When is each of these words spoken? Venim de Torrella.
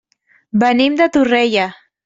Venim 0.63 0.97
de 1.03 1.09
Torrella. 1.19 1.71